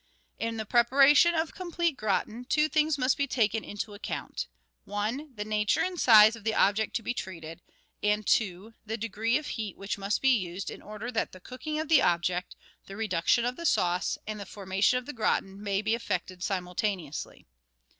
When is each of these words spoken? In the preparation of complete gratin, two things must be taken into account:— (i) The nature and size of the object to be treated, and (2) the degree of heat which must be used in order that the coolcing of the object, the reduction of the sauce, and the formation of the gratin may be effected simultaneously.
In 0.39 0.57
the 0.57 0.65
preparation 0.65 1.35
of 1.35 1.53
complete 1.53 1.95
gratin, 1.95 2.45
two 2.45 2.67
things 2.69 2.97
must 2.97 3.17
be 3.17 3.27
taken 3.27 3.63
into 3.63 3.93
account:— 3.93 4.47
(i) 4.91 5.27
The 5.35 5.45
nature 5.45 5.81
and 5.83 5.99
size 5.99 6.35
of 6.35 6.43
the 6.43 6.55
object 6.55 6.95
to 6.95 7.03
be 7.03 7.13
treated, 7.13 7.61
and 8.01 8.25
(2) 8.25 8.73
the 8.83 8.97
degree 8.97 9.37
of 9.37 9.45
heat 9.45 9.77
which 9.77 9.99
must 9.99 10.19
be 10.19 10.35
used 10.35 10.71
in 10.71 10.81
order 10.81 11.11
that 11.11 11.33
the 11.33 11.39
coolcing 11.39 11.79
of 11.79 11.87
the 11.87 12.01
object, 12.01 12.55
the 12.87 12.95
reduction 12.97 13.45
of 13.45 13.57
the 13.57 13.65
sauce, 13.67 14.17
and 14.25 14.39
the 14.39 14.47
formation 14.47 14.97
of 14.97 15.05
the 15.05 15.13
gratin 15.13 15.61
may 15.61 15.83
be 15.83 15.93
effected 15.93 16.41
simultaneously. 16.41 17.45